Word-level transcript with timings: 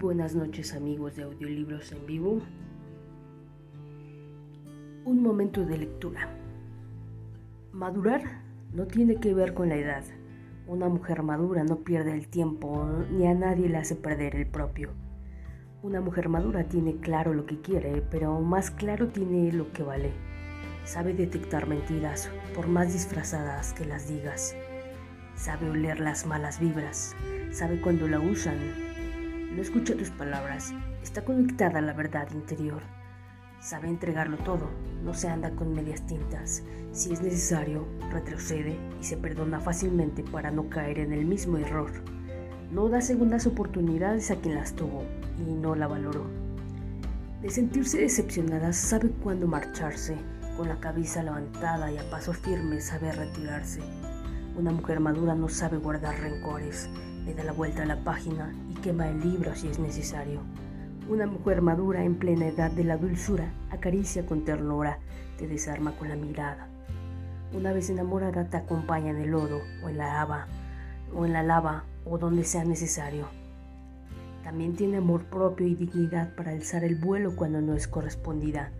buenas 0.00 0.34
noches 0.34 0.74
amigos 0.74 1.14
de 1.14 1.22
audiolibros 1.22 1.92
en 1.92 2.04
vivo. 2.04 2.40
Un 5.04 5.22
momento 5.22 5.64
de 5.64 5.78
lectura. 5.78 6.28
Madurar 7.70 8.42
no 8.72 8.86
tiene 8.86 9.16
que 9.16 9.32
ver 9.32 9.54
con 9.54 9.68
la 9.68 9.76
edad. 9.76 10.02
Una 10.66 10.88
mujer 10.88 11.22
madura 11.22 11.62
no 11.62 11.76
pierde 11.76 12.14
el 12.14 12.26
tiempo 12.26 12.88
ni 13.12 13.26
a 13.26 13.34
nadie 13.34 13.68
le 13.68 13.76
hace 13.76 13.94
perder 13.94 14.34
el 14.34 14.46
propio. 14.46 14.90
Una 15.82 16.00
mujer 16.00 16.28
madura 16.28 16.64
tiene 16.64 16.96
claro 16.96 17.32
lo 17.32 17.46
que 17.46 17.60
quiere, 17.60 18.02
pero 18.10 18.40
más 18.40 18.72
claro 18.72 19.08
tiene 19.08 19.52
lo 19.52 19.72
que 19.72 19.84
vale. 19.84 20.10
Sabe 20.84 21.14
detectar 21.14 21.68
mentiras, 21.68 22.28
por 22.54 22.66
más 22.66 22.92
disfrazadas 22.92 23.72
que 23.74 23.84
las 23.84 24.08
digas. 24.08 24.56
Sabe 25.36 25.70
oler 25.70 26.00
las 26.00 26.26
malas 26.26 26.58
vibras, 26.58 27.14
sabe 27.52 27.80
cuando 27.80 28.08
la 28.08 28.18
usan 28.18 28.89
no 29.54 29.62
escucha 29.62 29.96
tus 29.96 30.10
palabras, 30.10 30.72
está 31.02 31.24
conectada 31.24 31.80
a 31.80 31.82
la 31.82 31.92
verdad 31.92 32.28
interior. 32.32 32.82
Sabe 33.60 33.88
entregarlo 33.88 34.38
todo, 34.38 34.70
no 35.04 35.12
se 35.12 35.28
anda 35.28 35.50
con 35.50 35.74
medias 35.74 36.06
tintas. 36.06 36.62
Si 36.92 37.12
es 37.12 37.20
necesario, 37.20 37.86
retrocede 38.10 38.76
y 39.00 39.04
se 39.04 39.16
perdona 39.16 39.60
fácilmente 39.60 40.22
para 40.22 40.50
no 40.50 40.70
caer 40.70 40.98
en 40.98 41.12
el 41.12 41.26
mismo 41.26 41.58
error. 41.58 41.90
No 42.70 42.88
da 42.88 43.00
segundas 43.00 43.46
oportunidades 43.46 44.30
a 44.30 44.36
quien 44.36 44.54
las 44.54 44.74
tuvo 44.74 45.04
y 45.38 45.52
no 45.52 45.74
la 45.74 45.88
valoró. 45.88 46.24
De 47.42 47.50
sentirse 47.50 48.00
decepcionada, 48.00 48.72
sabe 48.72 49.10
cuándo 49.10 49.46
marcharse, 49.46 50.16
con 50.56 50.68
la 50.68 50.78
cabeza 50.78 51.22
levantada 51.22 51.90
y 51.90 51.98
a 51.98 52.08
paso 52.10 52.32
firme 52.32 52.80
sabe 52.80 53.12
retirarse. 53.12 53.80
Una 54.60 54.72
mujer 54.72 55.00
madura 55.00 55.34
no 55.34 55.48
sabe 55.48 55.78
guardar 55.78 56.20
rencores, 56.20 56.90
le 57.24 57.32
da 57.32 57.44
la 57.44 57.52
vuelta 57.52 57.84
a 57.84 57.86
la 57.86 58.04
página 58.04 58.54
y 58.68 58.74
quema 58.74 59.08
el 59.08 59.18
libro 59.18 59.54
si 59.54 59.68
es 59.68 59.78
necesario. 59.78 60.42
Una 61.08 61.26
mujer 61.26 61.62
madura 61.62 62.04
en 62.04 62.16
plena 62.16 62.46
edad 62.46 62.70
de 62.70 62.84
la 62.84 62.98
dulzura 62.98 63.54
acaricia 63.70 64.26
con 64.26 64.44
ternura, 64.44 64.98
te 65.38 65.48
desarma 65.48 65.96
con 65.96 66.10
la 66.10 66.16
mirada. 66.16 66.68
Una 67.54 67.72
vez 67.72 67.88
enamorada 67.88 68.50
te 68.50 68.58
acompaña 68.58 69.12
en 69.12 69.16
el 69.16 69.30
lodo 69.30 69.62
o 69.82 69.88
en 69.88 69.96
la 69.96 70.12
lava, 70.12 70.46
o 71.14 71.24
en 71.24 71.32
la 71.32 71.42
lava 71.42 71.84
o 72.04 72.18
donde 72.18 72.44
sea 72.44 72.62
necesario. 72.62 73.28
También 74.44 74.76
tiene 74.76 74.98
amor 74.98 75.24
propio 75.24 75.66
y 75.66 75.74
dignidad 75.74 76.34
para 76.34 76.50
alzar 76.50 76.84
el 76.84 76.96
vuelo 76.96 77.34
cuando 77.34 77.62
no 77.62 77.72
es 77.72 77.88
correspondida. 77.88 78.72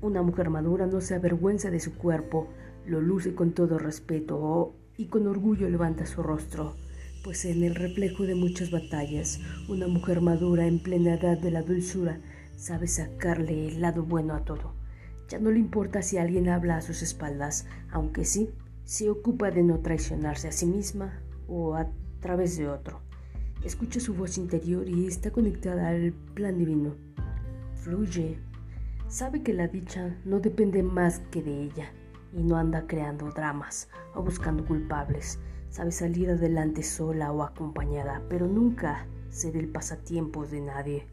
Una 0.00 0.22
mujer 0.22 0.48
madura 0.48 0.86
no 0.86 1.02
se 1.02 1.14
avergüenza 1.14 1.70
de 1.70 1.78
su 1.80 1.94
cuerpo, 1.98 2.48
lo 2.86 3.02
luce 3.02 3.34
con 3.34 3.52
todo 3.52 3.78
respeto 3.78 4.72
y 5.00 5.06
con 5.06 5.26
orgullo 5.26 5.68
levanta 5.70 6.04
su 6.04 6.22
rostro 6.22 6.76
pues 7.22 7.44
en 7.44 7.62
el 7.62 7.74
reflejo 7.74 8.24
de 8.24 8.34
muchas 8.34 8.70
batallas, 8.70 9.40
una 9.68 9.86
mujer 9.88 10.20
madura 10.20 10.66
en 10.66 10.78
plena 10.78 11.14
edad 11.14 11.38
de 11.38 11.50
la 11.50 11.62
dulzura 11.62 12.20
sabe 12.56 12.86
sacarle 12.86 13.68
el 13.68 13.80
lado 13.80 14.04
bueno 14.04 14.34
a 14.34 14.44
todo. 14.44 14.74
Ya 15.28 15.38
no 15.38 15.50
le 15.50 15.58
importa 15.58 16.02
si 16.02 16.18
alguien 16.18 16.48
habla 16.48 16.76
a 16.76 16.82
sus 16.82 17.02
espaldas, 17.02 17.66
aunque 17.90 18.24
sí, 18.24 18.50
se 18.84 19.10
ocupa 19.10 19.50
de 19.50 19.62
no 19.62 19.80
traicionarse 19.80 20.48
a 20.48 20.52
sí 20.52 20.66
misma 20.66 21.22
o 21.46 21.74
a 21.74 21.90
través 22.20 22.56
de 22.56 22.68
otro. 22.68 23.00
Escucha 23.64 24.00
su 24.00 24.14
voz 24.14 24.38
interior 24.38 24.88
y 24.88 25.06
está 25.06 25.30
conectada 25.30 25.88
al 25.88 26.12
plan 26.34 26.58
divino. 26.58 26.96
Fluye. 27.74 28.38
Sabe 29.08 29.42
que 29.42 29.52
la 29.52 29.68
dicha 29.68 30.16
no 30.24 30.40
depende 30.40 30.82
más 30.82 31.20
que 31.30 31.42
de 31.42 31.64
ella 31.64 31.92
y 32.32 32.42
no 32.42 32.56
anda 32.56 32.86
creando 32.86 33.30
dramas 33.30 33.88
o 34.14 34.22
buscando 34.22 34.64
culpables 34.64 35.38
Sabe 35.70 35.92
salir 35.92 36.28
adelante 36.28 36.82
sola 36.82 37.30
o 37.30 37.44
acompañada, 37.44 38.22
pero 38.28 38.48
nunca 38.48 39.06
ser 39.28 39.56
el 39.56 39.68
pasatiempo 39.68 40.44
de 40.44 40.60
nadie. 40.60 41.06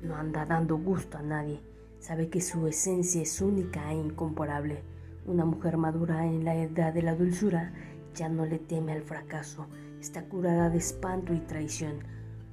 No 0.00 0.16
anda 0.16 0.46
dando 0.46 0.78
gusto 0.78 1.18
a 1.18 1.22
nadie. 1.22 1.60
Sabe 1.98 2.30
que 2.30 2.40
su 2.40 2.66
esencia 2.66 3.20
es 3.20 3.42
única 3.42 3.92
e 3.92 3.96
incomparable. 3.96 4.82
Una 5.26 5.44
mujer 5.44 5.76
madura 5.76 6.26
en 6.26 6.46
la 6.46 6.56
edad 6.56 6.94
de 6.94 7.02
la 7.02 7.14
dulzura 7.14 7.74
ya 8.14 8.30
no 8.30 8.46
le 8.46 8.58
teme 8.58 8.92
al 8.92 9.02
fracaso. 9.02 9.66
Está 10.00 10.24
curada 10.24 10.70
de 10.70 10.78
espanto 10.78 11.34
y 11.34 11.40
traición. 11.40 11.98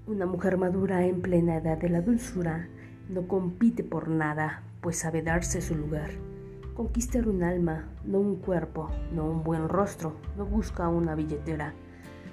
Una 0.08 0.26
mujer 0.26 0.58
madura 0.58 1.06
en 1.06 1.22
plena 1.22 1.56
edad 1.56 1.78
de 1.78 1.90
la 1.90 2.02
dulzura 2.02 2.68
no 3.08 3.30
compite 3.30 3.86
por 3.86 4.10
nada, 4.10 4.64
pues 4.82 4.98
sabe 4.98 5.22
darse 5.22 5.62
su 5.62 5.76
lugar. 5.76 6.31
Conquistar 6.76 7.28
un 7.28 7.44
alma, 7.44 7.90
no 8.06 8.20
un 8.20 8.38
cuerpo, 8.38 8.90
no 9.12 9.26
un 9.26 9.44
buen 9.44 9.68
rostro, 9.68 10.16
no 10.38 10.46
busca 10.46 10.88
una 10.88 11.16
billetera. 11.16 11.74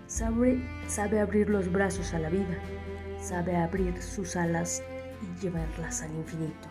Sabe, 0.07 0.63
sabe 0.87 1.19
abrir 1.19 1.51
los 1.51 1.71
brazos 1.73 2.15
a 2.15 2.21
la 2.21 2.31
vida, 2.31 2.57
sabe 3.21 3.57
abrir 3.57 4.01
sus 4.01 4.37
alas 4.37 4.81
y 5.23 5.41
llevarlas 5.41 6.03
al 6.03 6.15
infinito. 6.15 6.69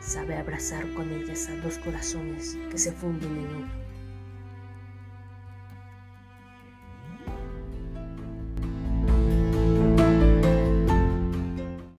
Sabe 0.00 0.36
abrazar 0.36 0.92
con 0.94 1.08
ellas 1.10 1.48
a 1.48 1.56
dos 1.62 1.78
corazones 1.78 2.58
que 2.70 2.78
se 2.78 2.90
funden 2.90 3.36
en 3.36 3.56
uno. 3.56 3.85